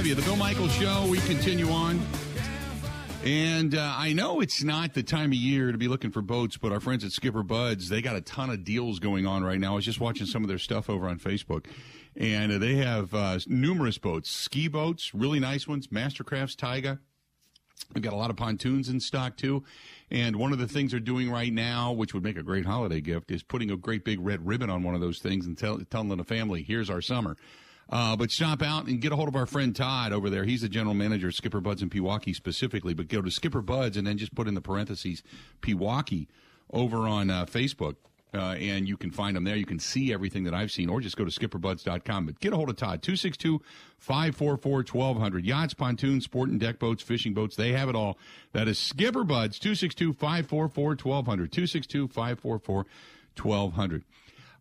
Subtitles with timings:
[0.00, 0.14] Have you.
[0.14, 1.06] The Bill Michaels Show.
[1.10, 2.00] We continue on.
[3.22, 6.56] And uh, I know it's not the time of year to be looking for boats,
[6.56, 9.60] but our friends at Skipper Buds, they got a ton of deals going on right
[9.60, 9.72] now.
[9.72, 11.66] I was just watching some of their stuff over on Facebook.
[12.16, 16.98] And uh, they have uh, numerous boats, ski boats, really nice ones, Mastercrafts, Taiga.
[17.94, 19.64] We've got a lot of pontoons in stock too.
[20.10, 23.02] And one of the things they're doing right now, which would make a great holiday
[23.02, 25.78] gift, is putting a great big red ribbon on one of those things and tell,
[25.90, 27.36] telling the family, here's our summer.
[27.90, 30.44] Uh, but stop out and get a hold of our friend Todd over there.
[30.44, 32.94] He's the general manager of Skipper Buds in Pewaukee specifically.
[32.94, 35.24] But go to Skipper Buds and then just put in the parentheses
[35.60, 36.28] Pewaukee
[36.72, 37.96] over on uh, Facebook.
[38.32, 39.56] Uh, and you can find them there.
[39.56, 42.26] You can see everything that I've seen, or just go to skipperbuds.com.
[42.26, 43.60] But get a hold of Todd, 262
[43.98, 45.44] 544 1200.
[45.44, 48.18] Yachts, pontoons, sport and deck boats, fishing boats, they have it all.
[48.52, 51.50] That is Skipper Buds, 262 544 1200.
[51.50, 52.86] 262 544
[53.36, 54.04] 1200.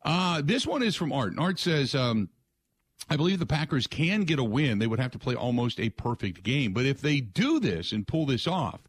[0.03, 1.30] Uh, this one is from Art.
[1.30, 2.30] And Art says, um,
[3.09, 4.77] I believe the Packers can get a win.
[4.77, 6.73] They would have to play almost a perfect game.
[6.73, 8.81] But if they do this and pull this off,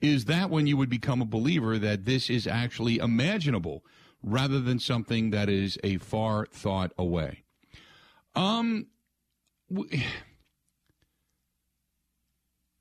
[0.00, 3.84] is that when you would become a believer that this is actually imaginable
[4.22, 7.42] rather than something that is a far thought away?
[8.36, 8.86] Um,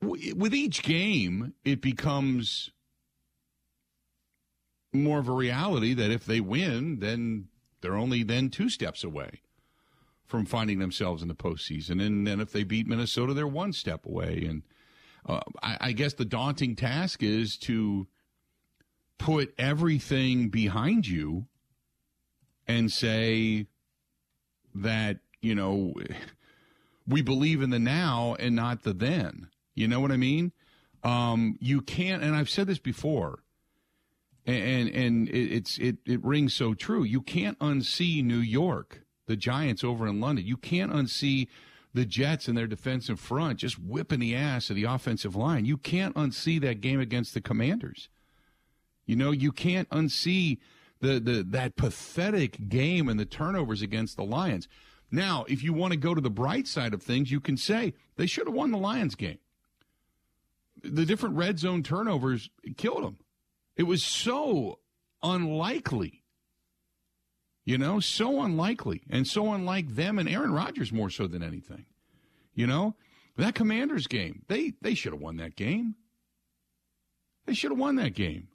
[0.02, 2.70] with each game, it becomes
[4.94, 7.48] more of a reality that if they win, then
[7.82, 9.42] they're only then two steps away
[10.26, 12.02] from finding themselves in the postseason.
[12.06, 14.46] And then if they beat Minnesota, they're one step away.
[14.48, 14.64] And
[15.26, 18.08] uh, I, I guess the daunting task is to
[19.18, 21.46] put everything behind you
[22.68, 23.68] and say
[24.74, 25.94] that, you know,
[27.08, 29.50] we believe in the now and not the then.
[29.76, 30.52] You know what I mean?
[31.04, 33.44] Um, you can't, and I've said this before,
[34.48, 37.04] and and it, it's it it rings so true.
[37.04, 40.46] You can't unsee New York the Giants over in London.
[40.46, 41.48] You can't unsee
[41.94, 45.66] the Jets and their defensive front just whipping the ass of the offensive line.
[45.66, 48.10] You can't unsee that game against the Commanders.
[49.06, 50.58] You know, you can't unsee
[51.00, 54.68] the, the that pathetic game and the turnovers against the Lions.
[55.12, 57.94] Now, if you want to go to the bright side of things, you can say
[58.18, 59.40] they should have won the Lions game.
[60.84, 63.18] The different red zone turnovers killed them.
[63.78, 64.80] It was so
[65.24, 66.24] unlikely
[67.66, 71.86] you know, so unlikely and so unlike them and Aaron Rodgers more so than anything.
[72.54, 72.96] You know,
[73.38, 75.96] that Commanders game, they they should have won that game.
[77.46, 78.48] They should have won that game.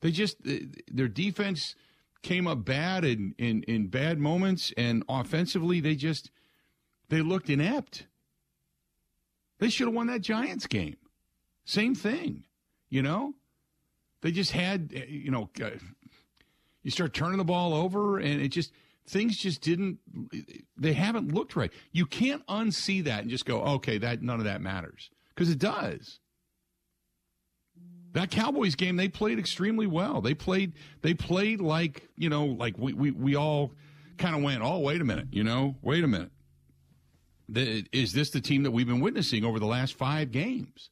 [0.00, 1.74] They just their defense
[2.22, 6.30] came up bad in, in, in bad moments and offensively they just
[7.10, 8.06] they looked inept.
[9.58, 10.96] They should have won that Giants game.
[11.64, 12.44] Same thing,
[12.88, 13.34] you know?
[14.22, 15.70] They just had, you know, uh,
[16.84, 18.70] you start turning the ball over, and it just
[19.08, 19.98] things just didn't.
[20.76, 21.72] They haven't looked right.
[21.90, 25.58] You can't unsee that and just go, okay, that none of that matters because it
[25.58, 26.20] does.
[28.12, 30.20] That Cowboys game, they played extremely well.
[30.20, 33.72] They played, they played like you know, like we we, we all
[34.18, 36.30] kind of went, oh, wait a minute, you know, wait a minute.
[37.48, 40.90] The, is this the team that we've been witnessing over the last five games?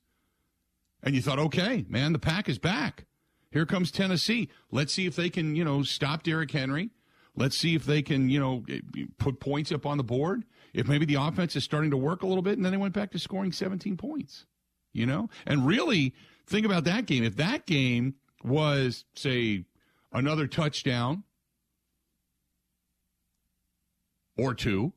[1.02, 3.06] And you thought, okay, man, the pack is back.
[3.52, 4.48] Here comes Tennessee.
[4.70, 6.90] Let's see if they can, you know, stop Derrick Henry.
[7.36, 10.44] Let's see if they can, you know, eh, eh, put points up on the board.
[10.72, 12.94] If maybe the offense is starting to work a little bit, and then they went
[12.94, 14.46] back to scoring 17 points,
[14.92, 15.28] you know?
[15.46, 16.14] And really,
[16.46, 17.24] think about that game.
[17.24, 19.64] If that game was, say,
[20.12, 21.24] another touchdown
[24.38, 24.94] or two,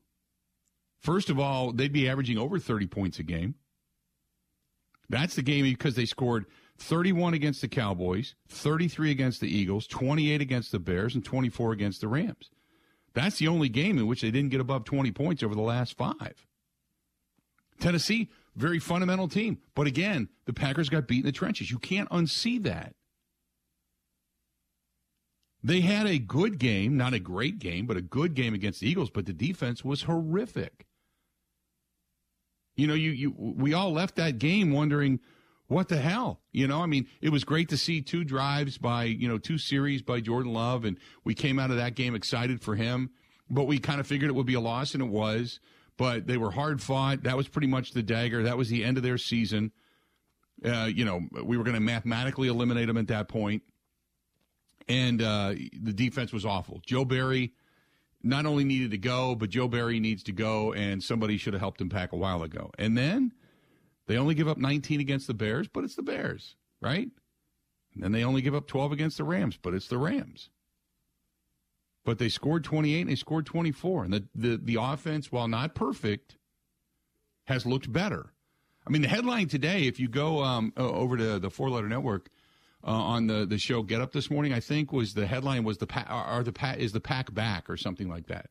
[1.00, 3.56] first of all, they'd be averaging over 30 points a game.
[5.10, 6.46] That's the game because they scored
[6.78, 12.02] 31 against the Cowboys, 33 against the Eagles, 28 against the Bears, and 24 against
[12.02, 12.50] the Rams.
[13.14, 15.98] That's the only game in which they didn't get above 20 points over the last
[15.98, 16.46] five.
[17.80, 19.60] Tennessee, very fundamental team.
[19.74, 21.72] But again, the Packers got beat in the trenches.
[21.72, 22.94] You can't unsee that.
[25.64, 28.90] They had a good game, not a great game, but a good game against the
[28.90, 30.86] Eagles, but the defense was horrific.
[32.76, 35.22] You know, you, you we all left that game wondering–
[35.68, 36.42] what the hell?
[36.52, 39.58] You know, I mean, it was great to see two drives by, you know, two
[39.58, 43.10] series by Jordan Love, and we came out of that game excited for him,
[43.50, 45.60] but we kind of figured it would be a loss, and it was.
[45.98, 47.24] But they were hard fought.
[47.24, 48.44] That was pretty much the dagger.
[48.44, 49.72] That was the end of their season.
[50.64, 53.64] Uh, you know, we were going to mathematically eliminate them at that point.
[54.88, 56.82] And uh, the defense was awful.
[56.86, 57.54] Joe Barry
[58.22, 61.62] not only needed to go, but Joe Barry needs to go, and somebody should have
[61.62, 62.72] helped him pack a while ago.
[62.78, 63.32] And then
[64.08, 67.10] they only give up 19 against the Bears, but it's the Bears, right?
[67.94, 70.50] And then they only give up 12 against the Rams, but it's the Rams.
[72.04, 74.04] But they scored 28 and they scored 24.
[74.04, 76.38] And the, the, the offense, while not perfect,
[77.46, 78.34] has looked better.
[78.86, 82.30] I mean, the headline today, if you go um, over to the Four Letter Network
[82.84, 85.80] uh, on the, the show Get Up this morning, I think was the headline was
[85.80, 88.50] the pack, are the pack is the pack back or something like that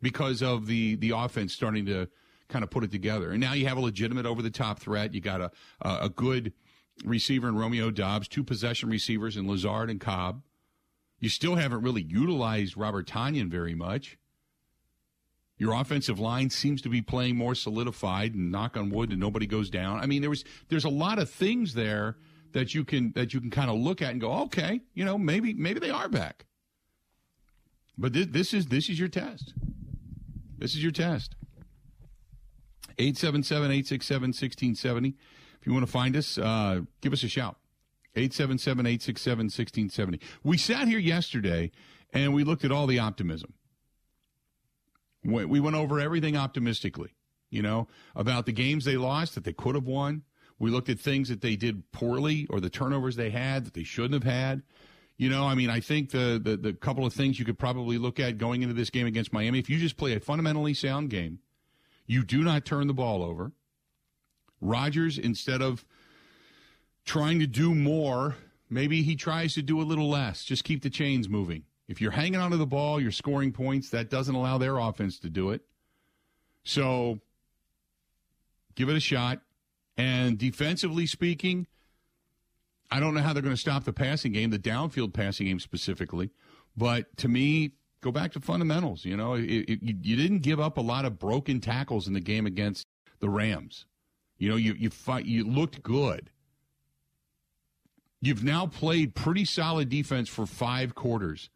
[0.00, 2.08] because of the the offense starting to
[2.52, 3.30] kind of put it together.
[3.30, 5.14] And now you have a legitimate over the top threat.
[5.14, 5.50] You got a
[5.80, 6.52] a good
[7.04, 10.42] receiver in Romeo Doubs, two possession receivers in Lazard and Cobb.
[11.18, 14.18] You still haven't really utilized Robert Tonyan very much.
[15.56, 19.46] Your offensive line seems to be playing more solidified, and knock on wood, and nobody
[19.46, 20.00] goes down.
[20.00, 22.16] I mean, there was there's a lot of things there
[22.52, 25.16] that you can that you can kind of look at and go, okay, you know,
[25.16, 26.46] maybe maybe they are back.
[27.96, 29.54] But this, this is this is your test.
[30.58, 31.36] This is your test.
[33.02, 35.16] 877 867 1670.
[35.60, 37.56] If you want to find us, uh, give us a shout.
[38.14, 40.20] 877 867 1670.
[40.42, 41.70] We sat here yesterday
[42.12, 43.54] and we looked at all the optimism.
[45.24, 47.14] We went over everything optimistically,
[47.48, 50.22] you know, about the games they lost that they could have won.
[50.58, 53.84] We looked at things that they did poorly or the turnovers they had that they
[53.84, 54.62] shouldn't have had.
[55.16, 57.98] You know, I mean, I think the, the, the couple of things you could probably
[57.98, 61.10] look at going into this game against Miami, if you just play a fundamentally sound
[61.10, 61.38] game,
[62.06, 63.52] you do not turn the ball over.
[64.60, 65.84] Rodgers, instead of
[67.04, 68.36] trying to do more,
[68.70, 70.44] maybe he tries to do a little less.
[70.44, 71.64] Just keep the chains moving.
[71.88, 73.90] If you're hanging onto the ball, you're scoring points.
[73.90, 75.62] That doesn't allow their offense to do it.
[76.64, 77.20] So
[78.74, 79.40] give it a shot.
[79.96, 81.66] And defensively speaking,
[82.90, 85.60] I don't know how they're going to stop the passing game, the downfield passing game
[85.60, 86.30] specifically.
[86.76, 87.72] But to me,
[88.02, 89.06] go back to fundamentals.
[89.06, 92.20] You know, it, it, you didn't give up a lot of broken tackles in the
[92.20, 92.86] game against
[93.20, 93.86] the Rams.
[94.36, 96.28] You know, you you fight, you looked good.
[98.20, 101.48] You've now played pretty solid defense for five quarters.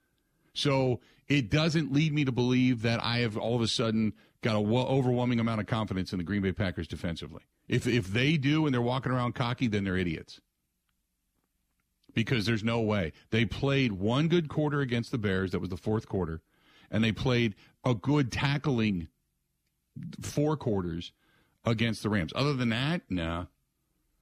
[0.54, 4.56] So it doesn't lead me to believe that I have all of a sudden got
[4.56, 7.42] an overwhelming amount of confidence in the Green Bay Packers defensively.
[7.69, 10.40] If if they do and they're walking around cocky, then they're idiots.
[12.16, 13.12] Because there's no way.
[13.30, 16.40] They played one good quarter against the Bears, that was the fourth quarter,
[16.90, 17.54] and they played
[17.84, 19.08] a good tackling
[20.22, 21.12] four quarters
[21.66, 22.32] against the Rams.
[22.34, 23.44] Other than that, nah.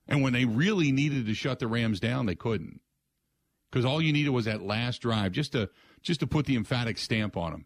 [0.09, 2.81] And when they really needed to shut the Rams down, they couldn't.
[3.71, 5.69] Because all you needed was that last drive just to
[6.01, 7.65] just to put the emphatic stamp on them.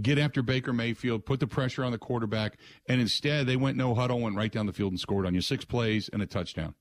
[0.00, 2.56] Get after Baker Mayfield, put the pressure on the quarterback,
[2.86, 5.40] and instead they went no huddle, went right down the field and scored on you
[5.40, 6.76] six plays and a touchdown.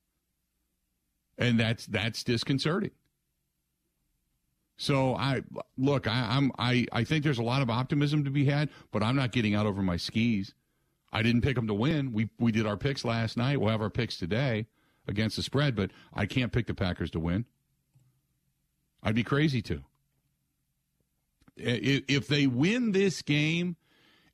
[1.40, 2.92] And that's that's disconcerting.
[4.78, 5.42] So I
[5.78, 9.02] look, I, am I I think there's a lot of optimism to be had, but
[9.02, 10.54] I'm not getting out over my skis.
[11.12, 12.14] I didn't pick them to win.
[12.14, 13.60] We we did our picks last night.
[13.60, 14.68] We'll have our picks today
[15.08, 17.46] against the spread, but I can't pick the Packers to win.
[19.02, 19.86] I'd be crazy to
[21.60, 23.76] if they win this game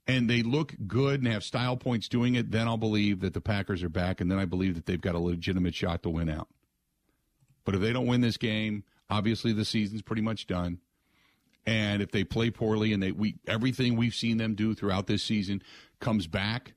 [0.07, 3.41] and they look good and have style points doing it, then I'll believe that the
[3.41, 6.29] Packers are back, and then I believe that they've got a legitimate shot to win
[6.29, 6.47] out.
[7.65, 10.79] But if they don't win this game, obviously the season's pretty much done.
[11.65, 15.23] And if they play poorly and they we everything we've seen them do throughout this
[15.23, 15.63] season
[15.99, 16.73] comes back,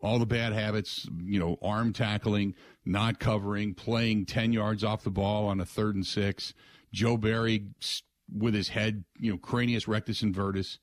[0.00, 5.10] all the bad habits, you know, arm tackling, not covering, playing 10 yards off the
[5.10, 6.52] ball on a third and six,
[6.92, 7.68] Joe Barry
[8.32, 10.78] with his head, you know, cranius rectus invertus,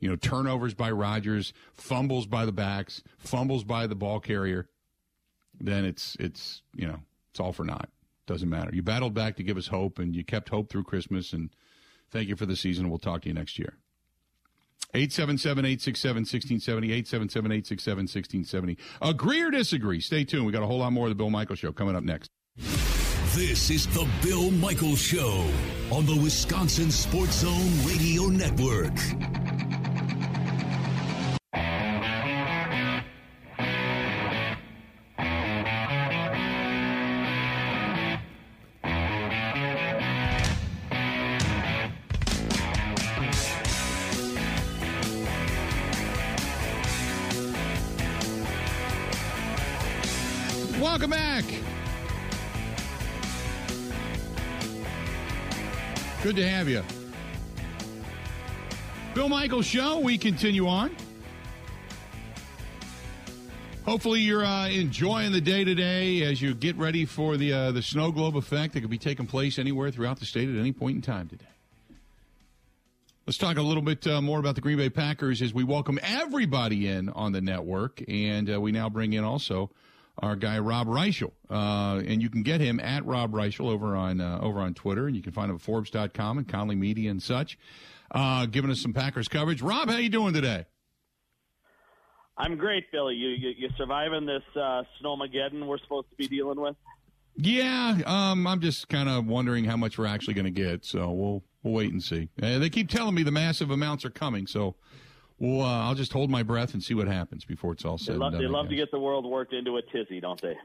[0.00, 4.68] you know, turnovers by Rodgers, fumbles by the backs, fumbles by the ball carrier,
[5.60, 7.88] then it's it's you know it's all for naught.
[8.28, 8.70] Doesn't matter.
[8.74, 11.32] You battled back to give us hope, and you kept hope through Christmas.
[11.32, 11.48] And
[12.10, 12.90] thank you for the season.
[12.90, 13.78] We'll talk to you next year.
[14.92, 16.92] 877 867 1670.
[16.92, 18.78] 877 867 1670.
[19.00, 20.00] Agree or disagree?
[20.00, 20.44] Stay tuned.
[20.44, 22.30] We got a whole lot more of the Bill Michaels Show coming up next.
[23.34, 25.46] This is the Bill Michaels Show
[25.90, 28.92] on the Wisconsin Sports Zone Radio Network.
[56.38, 56.84] To have you.
[59.14, 60.94] Bill Michaels Show, we continue on.
[63.84, 67.82] Hopefully, you're uh, enjoying the day today as you get ready for the uh, the
[67.82, 70.96] snow globe effect that could be taking place anywhere throughout the state at any point
[70.96, 71.44] in time today.
[73.26, 75.98] Let's talk a little bit uh, more about the Green Bay Packers as we welcome
[76.02, 79.70] everybody in on the network, and uh, we now bring in also
[80.20, 84.20] our guy Rob Reischel, uh, and you can get him at Rob Reischel over on
[84.20, 87.22] uh, over on Twitter, and you can find him at Forbes.com and Conley Media and
[87.22, 87.58] such,
[88.10, 89.62] uh, giving us some Packers coverage.
[89.62, 90.66] Rob, how you doing today?
[92.36, 93.14] I'm great, Billy.
[93.14, 96.76] You you, you surviving this uh, snowmageddon we're supposed to be dealing with?
[97.36, 100.84] Yeah, um, I'm just kind of wondering how much we're actually going to get.
[100.84, 102.28] So we'll we'll wait and see.
[102.42, 104.74] Uh, they keep telling me the massive amounts are coming, so
[105.38, 108.14] we'll uh, I'll just hold my breath and see what happens before it's all said.
[108.14, 110.40] They love, and done, they love to get the world worked into a tizzy, don't
[110.40, 110.56] they?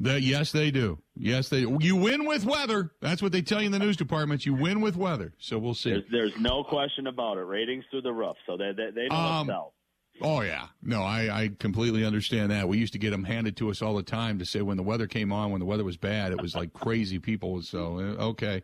[0.00, 0.98] The, yes, they do.
[1.16, 1.66] Yes, they.
[1.80, 2.92] You win with weather.
[3.00, 4.46] That's what they tell you in the news departments.
[4.46, 5.34] You win with weather.
[5.38, 5.90] So we'll see.
[5.90, 7.42] There's, there's no question about it.
[7.42, 8.36] Ratings through the roof.
[8.46, 9.74] So they they, they know um, themselves.
[10.20, 12.68] Oh yeah, no, I, I completely understand that.
[12.68, 14.82] We used to get them handed to us all the time to say when the
[14.82, 17.62] weather came on, when the weather was bad, it was like crazy people.
[17.62, 18.62] So uh, okay,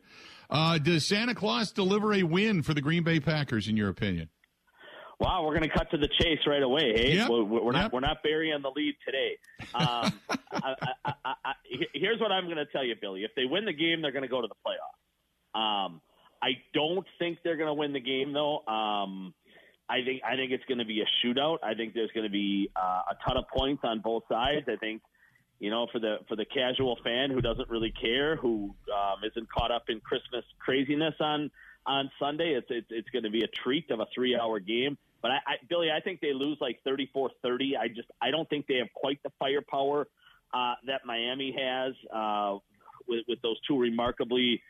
[0.51, 4.29] uh, does Santa Claus deliver a win for the Green Bay Packers in your opinion?
[5.21, 6.93] Wow, we're going to cut to the chase right away.
[6.95, 7.29] Hey, yep.
[7.29, 7.83] we're, we're yep.
[7.83, 9.39] not we're not burying the lead today.
[9.75, 10.13] Um,
[10.53, 11.53] I, I, I,
[11.93, 13.23] here's what I'm going to tell you, Billy.
[13.23, 15.55] If they win the game, they're going to go to the playoffs.
[15.59, 16.01] Um,
[16.43, 18.59] I don't think they're going to win the game though.
[18.67, 19.35] Um,
[19.89, 21.59] I think I think it's going to be a shootout.
[21.63, 24.67] I think there's going to be uh, a ton of points on both sides.
[24.69, 25.03] I think
[25.59, 29.51] you know for the for the casual fan who doesn't really care, who um, isn't
[29.51, 31.51] caught up in Christmas craziness on
[31.87, 34.97] on Sunday, it's it's, it's going to be a treat of a three hour game.
[35.23, 37.79] But I, I, Billy, I think they lose like 34-30.
[37.81, 40.07] I just I don't think they have quite the firepower
[40.53, 42.59] uh, that Miami has uh,
[43.09, 44.63] with with those two remarkably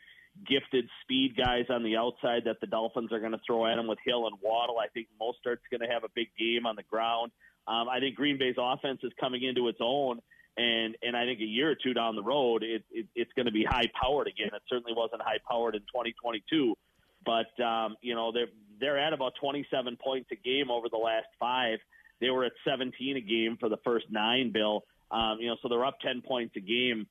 [0.49, 3.87] gifted speed guys on the outside that the Dolphins are going to throw at them
[3.87, 4.79] with Hill and Waddle.
[4.79, 7.31] I think Mostert's going to have a big game on the ground.
[7.67, 10.21] Um, I think Green Bay's offense is coming into its own,
[10.57, 13.47] and and I think a year or two down the road, it, it, it's going
[13.47, 14.51] to be high powered again.
[14.53, 16.75] It certainly wasn't high powered in 2022,
[17.25, 18.49] but um, you know they're
[18.81, 21.79] they're at about 27 points a game over the last five.
[22.21, 24.85] They were at 17 a game for the first nine, Bill.
[25.11, 27.07] Um, you know, so they're up 10 points a game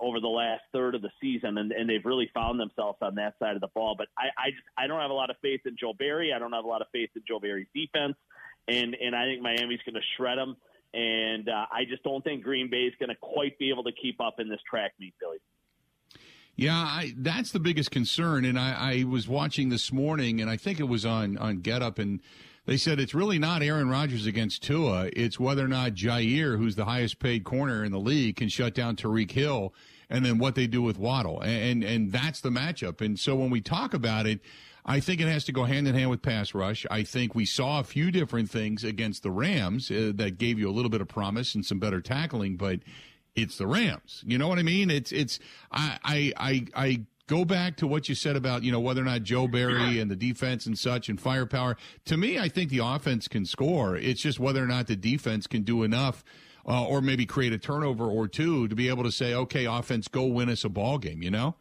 [0.00, 3.34] over the last third of the season, and, and they've really found themselves on that
[3.38, 3.94] side of the ball.
[3.96, 6.32] But I, I, just, I don't have a lot of faith in Joe Barry.
[6.32, 8.16] I don't have a lot of faith in Joe Barry's defense,
[8.66, 10.56] and and I think Miami's going to shred them.
[10.92, 13.92] And uh, I just don't think Green Bay is going to quite be able to
[13.92, 15.38] keep up in this track meet, Billy.
[16.56, 18.44] Yeah, I, that's the biggest concern.
[18.44, 21.82] And I, I was watching this morning, and I think it was on on Get
[21.82, 22.20] Up, and
[22.66, 25.10] they said it's really not Aaron Rodgers against Tua.
[25.14, 28.74] It's whether or not Jaire, who's the highest paid corner in the league, can shut
[28.74, 29.74] down Tyreek Hill,
[30.08, 33.00] and then what they do with Waddle, and and that's the matchup.
[33.00, 34.40] And so when we talk about it,
[34.86, 36.86] I think it has to go hand in hand with pass rush.
[36.90, 40.68] I think we saw a few different things against the Rams uh, that gave you
[40.68, 42.80] a little bit of promise and some better tackling, but
[43.34, 44.22] it's the Rams.
[44.26, 44.90] You know what I mean?
[44.90, 45.38] It's it's
[45.70, 49.04] I I I, I go back to what you said about you know whether or
[49.04, 51.76] not Joe Barry and the defense and such and firepower.
[52.06, 53.96] To me, I think the offense can score.
[53.96, 56.24] It's just whether or not the defense can do enough.
[56.66, 60.08] Uh, or maybe create a turnover or two to be able to say, okay, offense,
[60.08, 61.22] go win us a ball game.
[61.22, 61.56] You know.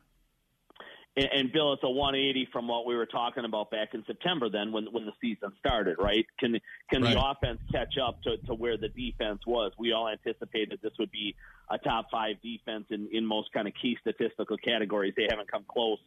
[1.15, 4.49] And, and Bill, it's a 180 from what we were talking about back in September.
[4.49, 6.25] Then, when when the season started, right?
[6.39, 6.59] Can
[6.91, 7.13] can right.
[7.13, 9.71] the offense catch up to, to where the defense was?
[9.77, 11.35] We all anticipated this would be
[11.69, 15.13] a top five defense in in most kind of key statistical categories.
[15.15, 15.99] They haven't come close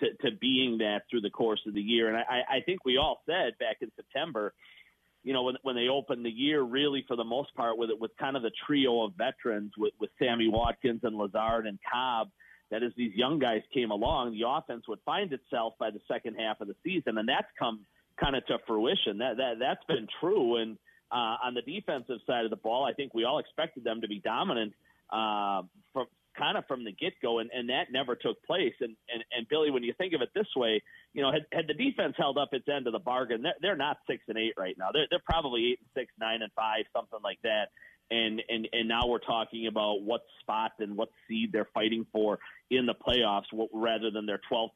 [0.00, 2.08] to, to being that through the course of the year.
[2.08, 4.52] And I, I think we all said back in September,
[5.22, 8.00] you know, when when they opened the year, really for the most part, with it
[8.00, 12.30] with kind of the trio of veterans with with Sammy Watkins and Lazard and Cobb
[12.70, 16.36] that as these young guys came along, the offense would find itself by the second
[16.36, 17.80] half of the season, and that's come
[18.18, 19.18] kind of to fruition.
[19.18, 20.56] That that that's been true.
[20.56, 20.78] And
[21.10, 24.08] uh, on the defensive side of the ball, I think we all expected them to
[24.08, 24.72] be dominant
[25.10, 25.62] uh,
[25.92, 26.06] from
[26.38, 28.74] kind of from the get go, and, and that never took place.
[28.80, 31.66] And, and and Billy, when you think of it this way, you know, had, had
[31.66, 34.54] the defense held up its end of the bargain, they're, they're not six and eight
[34.56, 34.90] right now.
[34.92, 37.70] They're they're probably eight and six, nine and five, something like that
[38.10, 42.38] and and and now we're talking about what spot and what seed they're fighting for
[42.70, 44.68] in the playoffs rather than their 12%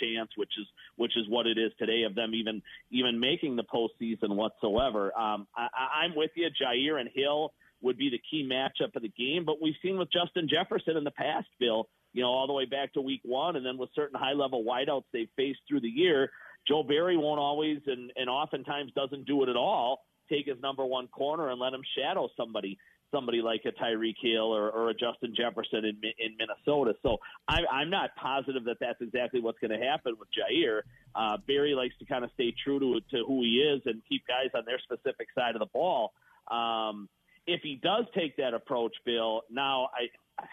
[0.00, 0.66] chance which is
[0.96, 5.16] which is what it is today of them even even making the postseason whatsoever.
[5.18, 5.68] Um, I,
[6.04, 6.48] I'm with you.
[6.50, 10.08] Jaire and Hill would be the key matchup of the game but we've seen with
[10.12, 13.56] Justin Jefferson in the past Bill you know all the way back to week 1
[13.56, 16.30] and then with certain high level wideouts they've faced through the year
[16.68, 20.84] Joe Barry won't always and and oftentimes doesn't do it at all take his number
[20.84, 22.78] one corner and let him shadow somebody
[23.10, 26.94] somebody like a Tyreek Hill or, or a Justin Jefferson in, in Minnesota.
[27.02, 27.18] So
[27.48, 30.82] I, I'm not positive that that's exactly what's going to happen with Jaire.
[31.14, 34.22] Uh, Barry likes to kind of stay true to, to who he is and keep
[34.28, 36.12] guys on their specific side of the ball.
[36.48, 37.08] Um,
[37.48, 40.44] if he does take that approach, Bill, now I,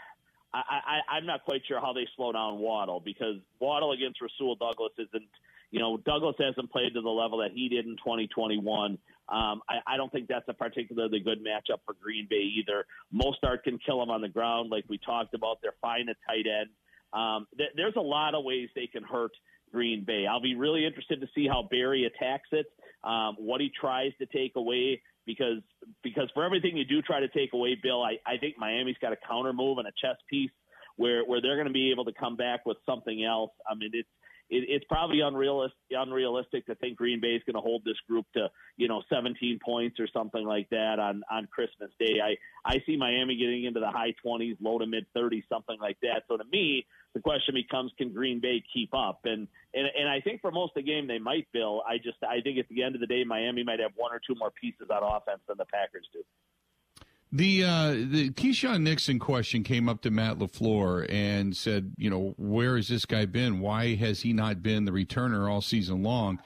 [0.52, 4.56] I, I, I'm not quite sure how they slow down Waddle because Waddle against Rasul
[4.56, 5.30] Douglas isn't–
[5.72, 8.98] you know, Douglas hasn't played to the level that he did in 2021.
[9.30, 12.86] Um, I, I don't think that's a particularly good matchup for Green Bay either.
[13.14, 15.58] Mostert can kill him on the ground, like we talked about.
[15.62, 16.70] They're fine at tight end.
[17.14, 19.32] Um, th- there's a lot of ways they can hurt
[19.72, 20.26] Green Bay.
[20.30, 22.68] I'll be really interested to see how Barry attacks it,
[23.04, 25.62] um, what he tries to take away, because
[26.04, 29.12] because for everything you do try to take away, Bill, I, I think Miami's got
[29.12, 30.52] a counter move and a chess piece
[30.96, 33.52] where where they're going to be able to come back with something else.
[33.70, 34.08] I mean, it's
[34.50, 38.26] it, it's probably unrealistic unrealistic to think Green Bay is going to hold this group
[38.34, 42.18] to you know 17 points or something like that on on Christmas Day.
[42.24, 42.36] I
[42.66, 46.24] I see Miami getting into the high 20s, low to mid 30s, something like that.
[46.28, 49.22] So to me, the question becomes, can Green Bay keep up?
[49.26, 51.48] And and and I think for most of the game they might.
[51.54, 54.12] Bill, I just I think at the end of the day, Miami might have one
[54.14, 56.24] or two more pieces on offense than the Packers do.
[57.38, 62.34] The uh, the Keisean Nixon question came up to Matt LaFleur and said, you know,
[62.40, 63.60] where has this guy been?
[63.60, 66.42] Why has he not been the returner all season long?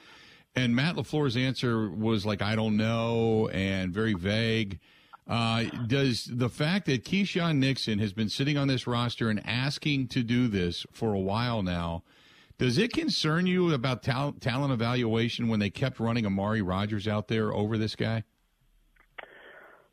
[0.53, 4.81] And Matt LaFleur's answer was like, I don't know, and very vague.
[5.29, 10.09] Uh, does the fact that Keisean Nixon has been sitting on this roster and asking
[10.09, 12.03] to do this for a while now,
[12.57, 17.29] does it concern you about tal- talent evaluation when they kept running Amari Rodgers out
[17.29, 18.25] there over this guy?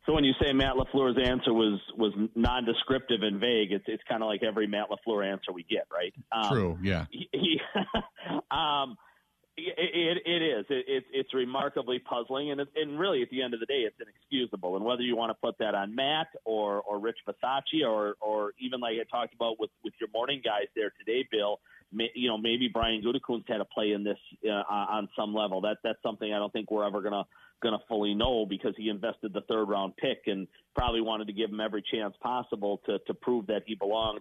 [0.09, 4.23] So when you say Matt LaFleur's answer was was non-descriptive and vague, it's it's kind
[4.23, 6.15] of like every Matt LaFleur answer we get, right?
[6.33, 6.79] Um, True.
[6.83, 7.05] Yeah.
[7.11, 7.61] He, he
[8.51, 8.97] um,
[9.59, 10.65] it, it is.
[10.71, 13.85] It, it, it's remarkably puzzling, and it, and really, at the end of the day,
[13.85, 14.77] it's inexcusable.
[14.77, 18.53] And whether you want to put that on Matt or or Rich Bisaccia or or
[18.59, 21.61] even like I talked about with with your morning guys there today, Bill.
[21.91, 25.63] You know, maybe Brian Gutekunst had a play in this uh, on some level.
[25.63, 27.25] That that's something I don't think we're ever gonna
[27.63, 31.51] to fully know because he invested the third round pick and probably wanted to give
[31.51, 34.21] him every chance possible to to prove that he belonged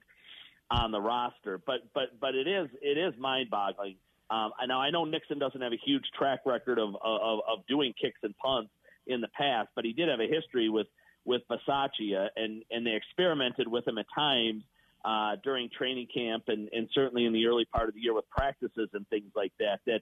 [0.72, 1.60] on the roster.
[1.66, 3.96] But but but it is it is mind boggling.
[4.30, 7.94] Um, now I know Nixon doesn't have a huge track record of, of of doing
[8.00, 8.72] kicks and punts
[9.06, 10.88] in the past, but he did have a history with
[11.26, 14.64] with Bisaccia, and and they experimented with him at times
[15.08, 18.30] uh, during training camp and and certainly in the early part of the year with
[18.30, 19.80] practices and things like that.
[19.86, 20.02] That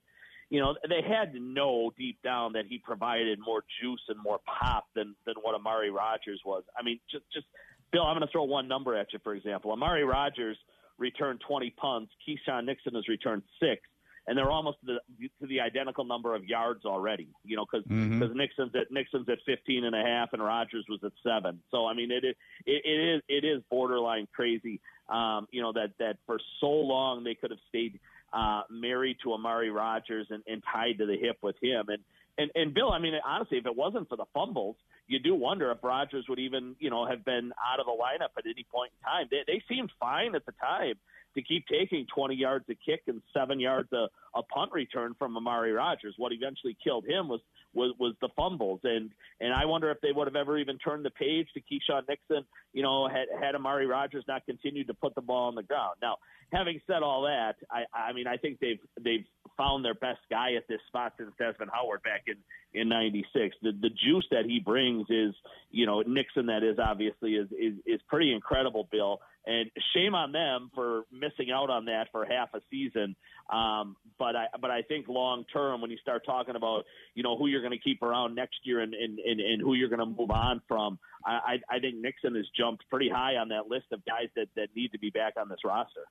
[0.50, 4.40] you know, they had to know deep down that he provided more juice and more
[4.60, 6.64] pop than than what Amari Rodgers was.
[6.78, 7.46] I mean, just just
[7.92, 9.20] Bill, I'm going to throw one number at you.
[9.24, 10.58] For example, Amari Rodgers
[10.98, 12.12] returned 20 punts.
[12.28, 13.82] Keisean Nixon has returned six,
[14.28, 17.28] and they're almost to the, to the identical number of yards already.
[17.44, 18.38] You know, because mm-hmm.
[18.38, 21.62] Nixon's at Nixon's at 15 and a half, and Rodgers was at seven.
[21.72, 22.36] So I mean, it is
[22.66, 24.82] it, it is it is borderline crazy.
[25.10, 28.00] Um, you know that that for so long they could have stayed
[28.34, 31.86] uh, married to Amari Rodgers and, and tied to the hip with him.
[31.88, 32.04] And,
[32.38, 34.76] and and Bill, I mean, honestly, if it wasn't for the fumbles,
[35.08, 38.36] you do wonder if Rodgers would even, you know, have been out of the lineup
[38.38, 39.28] at any point in time.
[39.30, 40.96] They, they seemed fine at the time
[41.36, 45.38] to keep taking 20 yards a kick and seven yards a, a punt return from
[45.38, 46.16] Amari Rodgers.
[46.18, 47.42] What eventually killed him was,
[47.74, 51.06] was was the fumbles, and and I wonder if they would have ever even turned
[51.06, 52.46] the page to Keisean Nixon.
[52.74, 55.98] You know, had had Amari Rodgers not continued to put the ball on the ground.
[56.02, 56.18] Now,
[56.52, 59.26] having said all that, I I mean I think they've they've
[59.58, 62.36] found their best guy at this spot since Desmond Howard back in
[62.80, 63.56] in '96.
[63.62, 65.34] The the juice that he brings is
[65.72, 69.20] you know Nixon that is obviously is is, is pretty incredible, Bill.
[69.48, 73.16] And shame on them for missing out on that for half a season.
[73.50, 77.38] Um, but I but I think long term, when you start talking about you know
[77.38, 80.00] who you're going to keep around next year and and, and, and who you're going
[80.00, 83.86] to move on from, I, I think Nixon has jumped pretty high on that list
[83.92, 86.06] of guys that that need to be back on this roster.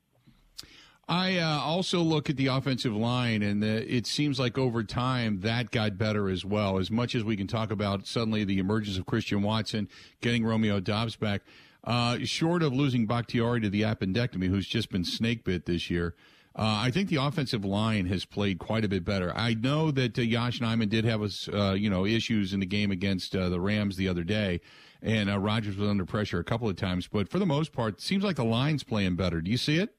[1.07, 5.41] I uh, also look at the offensive line, and the, it seems like over time
[5.41, 6.79] that got better as well.
[6.79, 9.89] As much as we can talk about suddenly the emergence of Christian Watson,
[10.23, 11.43] getting Romeo Doubs back,
[11.85, 16.15] uh, short of losing Bakhtiari to the appendectomy, who's just been snake bit this year.
[16.57, 19.33] Uh, I think the offensive line has played quite a bit better.
[19.35, 22.67] I know that uh, Yosh Nijman did have us, uh, you know, issues in the
[22.67, 24.61] game against uh, the Rams the other day,
[25.03, 27.09] and uh, Rodgers was under pressure a couple of times.
[27.09, 29.41] But for the most part, seems like the line's playing better.
[29.41, 29.97] Do you see it?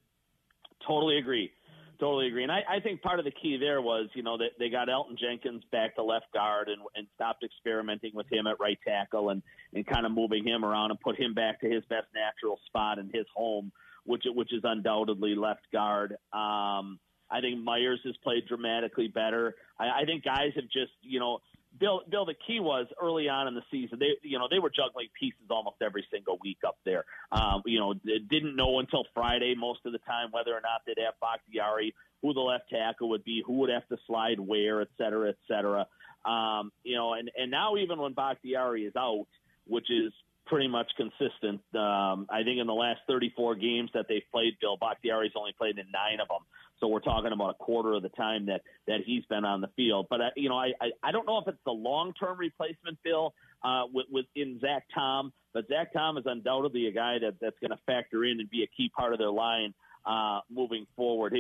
[0.87, 1.51] Totally agree.
[1.99, 2.43] Totally agree.
[2.43, 4.89] And I, I think part of the key there was, you know, that they got
[4.89, 9.29] Elgton Jenkins back to left guard and, and stopped experimenting with him at right tackle
[9.29, 9.41] and,
[9.73, 12.99] and kind of moving him around and put him back to his best natural spot
[12.99, 13.71] in his home,
[14.05, 16.13] which which is undoubtedly left guard.
[16.33, 16.99] Um,
[17.31, 19.55] I think Myers has played dramatically better.
[19.79, 21.39] I, I think guys have just, you know,
[21.79, 23.99] Bill, Bill, the key was early on in the season.
[23.99, 27.05] They, you know, they were juggling pieces almost every single week up there.
[27.31, 31.01] Um, you know, didn't know until Friday most of the time whether or not they'd
[31.03, 34.89] have Bakhtiari, who the left tackle would be, who would have to slide where, et
[34.97, 35.87] cetera, et cetera.
[36.25, 39.27] Um, you know, and and now even when Bakhtiari is out,
[39.67, 40.11] which is
[40.45, 41.61] pretty much consistent.
[41.75, 45.77] Um, I think in the last 34 games that they've played, Bill Bakhtiari's only played
[45.77, 46.45] in nine of them.
[46.79, 49.69] So we're talking about a quarter of the time that that he's been on the
[49.75, 50.07] field.
[50.09, 52.97] But uh, you know, I, I I don't know if it's the long term replacement,
[53.03, 53.33] Bill,
[53.63, 55.31] uh, with, with in Zach Tom.
[55.53, 58.63] But Zach Tom is undoubtedly a guy that that's going to factor in and be
[58.63, 59.73] a key part of their line
[60.05, 61.33] uh, moving forward.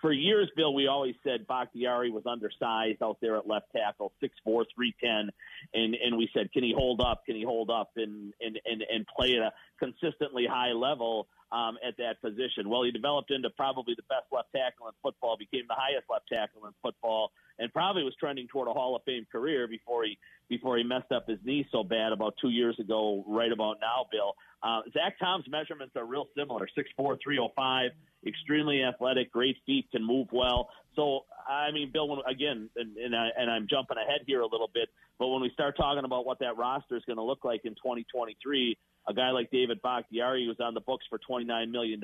[0.00, 4.34] For years, Bill, we always said Bakhtiari was undersized out there at left tackle, six
[4.44, 5.30] four, three ten,
[5.74, 7.26] and and we said, can he hold up?
[7.26, 11.76] Can he hold up and and and, and play at a consistently high level um,
[11.86, 12.68] at that position?
[12.68, 16.28] Well, he developed into probably the best left tackle in football, became the highest left
[16.28, 20.18] tackle in football, and probably was trending toward a Hall of Fame career before he
[20.48, 23.24] before he messed up his knee so bad about two years ago.
[23.26, 24.34] Right about now, Bill.
[24.62, 27.90] Uh, Zach Tom's measurements are real similar: six four, three oh five
[28.26, 30.68] extremely athletic, great feet, can move well.
[30.94, 34.70] So, I mean, Bill, again, and, and, I, and I'm jumping ahead here a little
[34.72, 37.62] bit, but when we start talking about what that roster is going to look like
[37.64, 38.76] in 2023,
[39.08, 42.00] a guy like David Bakhtiari, who's on the books for $29 million,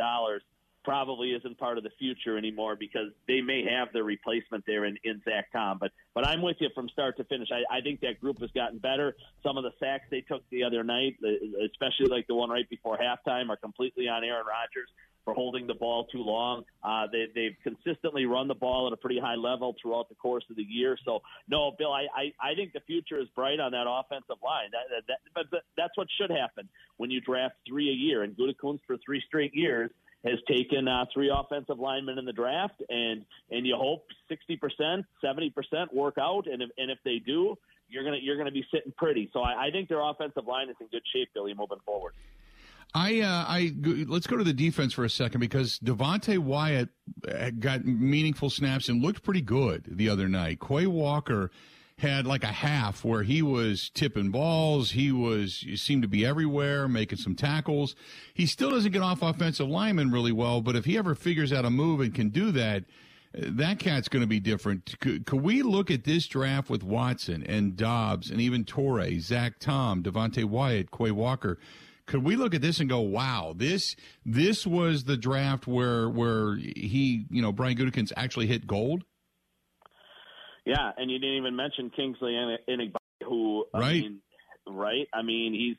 [0.84, 4.96] probably isn't part of the future anymore because they may have their replacement there in,
[5.04, 5.78] in Zach Tom.
[5.80, 7.48] But but I'm with you from start to finish.
[7.52, 9.16] I, I think that group has gotten better.
[9.42, 11.28] Some of the sacks they took the other night, uh,
[11.66, 14.88] especially like the one right before halftime, are completely on Aaron Rodgers
[15.24, 16.64] for holding the ball too long.
[16.82, 20.44] Uh, they, they've consistently run the ball at a pretty high level throughout the course
[20.50, 20.98] of the year.
[21.04, 24.70] So, no, Bill, I, I, I think the future is bright on that offensive line.
[24.72, 28.22] That, that, that, but that's what should happen when you draft three a year.
[28.22, 29.90] And Gutekunst for three straight years
[30.24, 35.04] has taken uh, three offensive linemen in the draft, and and you hope sixty percent,
[35.20, 37.56] seventy percent work out, and if, and if they do,
[37.88, 39.28] you're gonna you're gonna be sitting pretty.
[39.32, 42.12] So I, I think their offensive line is in good shape, Billy, moving forward.
[42.94, 43.74] I, uh, I
[44.06, 46.90] let's go to the defense for a second because Devonte Wyatt
[47.26, 50.58] uh, got meaningful snaps and looked pretty good the other night.
[50.60, 51.50] Quay Walker
[51.98, 54.90] had like a half where he was tipping balls.
[54.90, 57.94] He was he seemed to be everywhere, making some tackles.
[58.34, 61.64] He still doesn't get off offensive linemen really well, but if he ever figures out
[61.64, 62.84] a move and can do that,
[63.32, 64.98] that cat's going to be different.
[65.00, 69.58] Could, could, we look at this draft with Watson and Doubs and even Toure, Zach
[69.58, 71.58] Tom, Devonte Wyatt, Quay Walker?
[72.12, 73.96] Could we look at this and go, wow, this
[74.26, 79.02] this was the draft where where he, you know, Brian Gutekunst actually hit gold?
[80.66, 82.32] Yeah, and you didn't even mention Kingsley
[82.68, 84.18] Enagbare, who, I right, mean,
[84.68, 85.08] right?
[85.14, 85.76] I mean, he's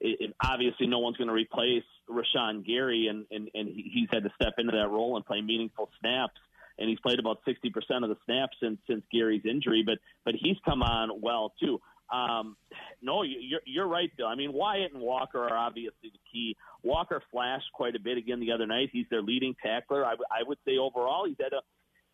[0.00, 4.30] it, obviously no one's going to replace Rashan Gary, and, and and he's had to
[4.34, 6.38] step into that role and play meaningful snaps.
[6.78, 10.34] And he's played about sixty percent of the snaps since since Gary's injury, but but
[10.38, 11.80] he's come on well too.
[12.12, 12.56] Um,
[13.02, 14.26] no, you're, you're right, Bill.
[14.26, 16.56] I mean, Wyatt and Walker are obviously the key.
[16.82, 18.90] Walker flashed quite a bit again the other night.
[18.92, 20.04] He's their leading tackler.
[20.04, 21.60] I, w- I would say overall, he's had a,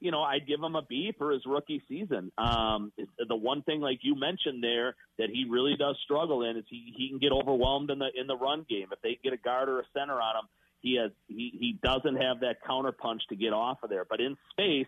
[0.01, 2.31] you know, I'd give him a B for his rookie season.
[2.37, 6.65] Um, the one thing, like you mentioned there, that he really does struggle in is
[6.69, 8.89] he, he can get overwhelmed in the in the run game.
[8.93, 10.49] If they get a guard or a center on him,
[10.81, 14.05] he has he, he doesn't have that counter punch to get off of there.
[14.05, 14.87] But in space,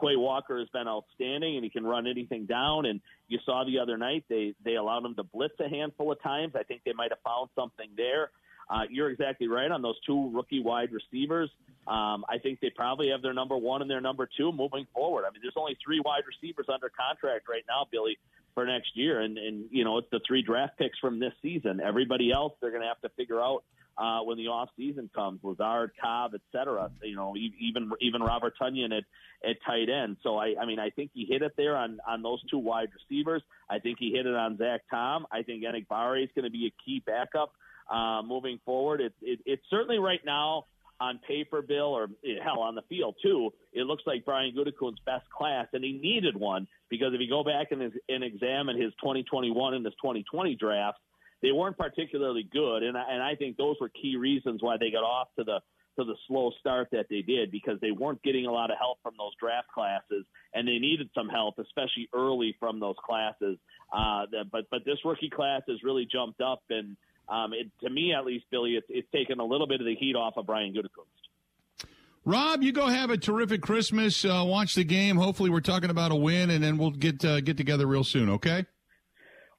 [0.00, 2.86] Quay Walker has been outstanding, and he can run anything down.
[2.86, 6.22] And you saw the other night they they allowed him to blitz a handful of
[6.22, 6.54] times.
[6.56, 8.30] I think they might have found something there.
[8.70, 11.50] Uh, you're exactly right on those two rookie wide receivers.
[11.88, 15.24] Um, I think they probably have their number one and their number two moving forward.
[15.26, 18.16] I mean, there's only three wide receivers under contract right now, Billy,
[18.54, 21.80] for next year, and and you know it's the three draft picks from this season.
[21.80, 23.64] Everybody else, they're going to have to figure out
[24.00, 25.40] uh, when the off season comes.
[25.42, 26.90] Lazard, Cobb, et cetera.
[27.02, 29.04] You know, even even Robert Tonyan at
[29.48, 30.16] at tight end.
[30.22, 32.88] So I, I mean, I think he hit it there on on those two wide
[32.94, 33.42] receivers.
[33.68, 35.26] I think he hit it on Zach Tom.
[35.30, 37.52] I think Enagbare is going to be a key backup
[37.92, 39.02] uh, moving forward.
[39.02, 40.64] It's it, it's certainly right now
[40.98, 42.08] on paper, Bill, or
[42.42, 43.50] hell on the field too.
[43.72, 47.44] It looks like Brian Gutekunst's best class, and he needed one because if you go
[47.44, 51.00] back and, and examine his 2021 and his 2020 drafts
[51.42, 54.90] they weren't particularly good, and I, and I think those were key reasons why they
[54.90, 55.60] got off to the
[55.98, 58.98] to the slow start that they did because they weren't getting a lot of help
[59.02, 60.24] from those draft classes,
[60.54, 63.58] and they needed some help, especially early from those classes.
[63.92, 66.96] Uh, but but this rookie class has really jumped up, and
[67.28, 69.94] um, it, to me at least, Billy, it's, it's taken a little bit of the
[69.94, 71.86] heat off of Brian Gutekunst.
[72.24, 74.24] Rob, you go have a terrific Christmas.
[74.24, 75.16] Uh, watch the game.
[75.16, 78.28] Hopefully, we're talking about a win, and then we'll get uh, get together real soon.
[78.30, 78.66] Okay.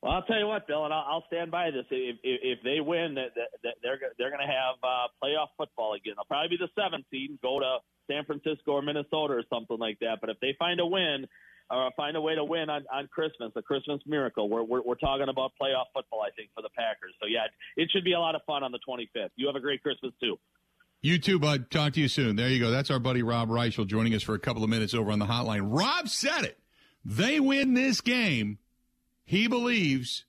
[0.02, 1.86] Well, I'll tell you what, Bill, and I'll, I'll stand by this.
[1.92, 5.94] If, if, if they win, that, that, they're they're going to have uh, playoff football
[5.94, 6.14] again.
[6.18, 7.78] They'll probably be the seventh seed go to
[8.10, 10.18] San Francisco or Minnesota or something like that.
[10.20, 11.28] But if they find a win
[11.70, 14.96] or find a way to win on, on Christmas, a Christmas miracle, we're, we're we're
[14.96, 16.22] talking about playoff football.
[16.26, 17.14] I think for the Packers.
[17.22, 17.46] So yeah,
[17.78, 19.30] it should be a lot of fun on the 25th.
[19.36, 20.40] You have a great Christmas too.
[21.04, 21.70] You too, bud.
[21.70, 22.36] Talk to you soon.
[22.36, 22.72] There you go.
[22.72, 25.26] That's our buddy Rob Reischel joining us for a couple of minutes over on the
[25.26, 25.62] hotline.
[25.64, 26.58] Rob said it.
[27.06, 28.58] They win this game.
[29.32, 30.26] He believes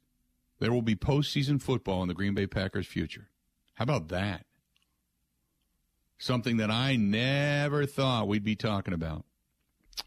[0.60, 3.30] there will be postseason football in the Green Bay Packers' future.
[3.74, 4.46] How about that?
[6.18, 9.24] Something that I never thought we'd be talking about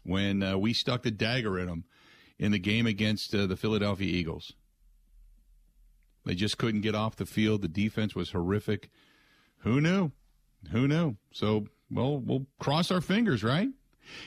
[0.02, 1.84] when uh, we stuck the dagger in them
[2.38, 4.54] in the game against uh, the Philadelphia Eagles.
[6.24, 7.60] They just couldn't get off the field.
[7.60, 8.88] The defense was horrific.
[9.58, 10.12] Who knew?
[10.72, 11.16] Who knew?
[11.32, 13.68] So well, we'll cross our fingers, right?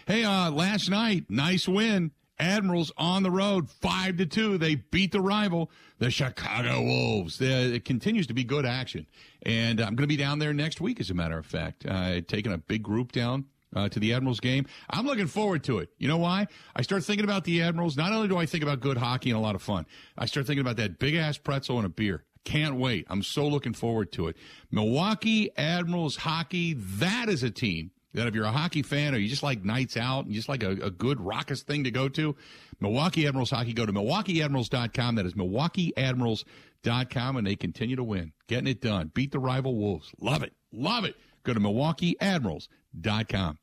[0.05, 2.11] Hey, uh, last night, nice win.
[2.39, 4.57] Admirals on the road, five to two.
[4.57, 7.41] They beat the rival, the Chicago Wolves.
[7.41, 9.05] it continues to be good action,
[9.43, 10.99] and I'm going to be down there next week.
[10.99, 14.39] As a matter of fact, uh, taking a big group down uh, to the Admirals
[14.39, 14.65] game.
[14.89, 15.89] I'm looking forward to it.
[15.97, 16.47] You know why?
[16.75, 17.97] I start thinking about the Admirals.
[17.97, 19.85] Not only do I think about good hockey and a lot of fun,
[20.17, 22.23] I start thinking about that big ass pretzel and a beer.
[22.45, 23.05] Can't wait.
[23.09, 24.37] I'm so looking forward to it.
[24.71, 29.29] Milwaukee Admirals hockey, that is a team that if you're a hockey fan or you
[29.29, 32.35] just like nights out and just like a, a good raucous thing to go to,
[32.79, 35.15] Milwaukee Admirals hockey, go to MilwaukeeAdmirals.com.
[35.15, 38.33] That is MilwaukeeAdmirals.com, and they continue to win.
[38.47, 39.11] Getting it done.
[39.13, 40.11] Beat the rival Wolves.
[40.19, 40.53] Love it.
[40.71, 41.15] Love it.
[41.43, 43.57] Go to MilwaukeeAdmirals.com.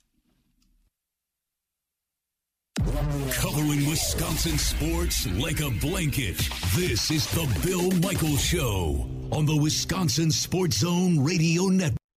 [3.33, 6.37] Covering Wisconsin sports like a blanket.
[6.75, 11.97] This is the Bill Michaels Show on the Wisconsin Sports Zone Radio Network.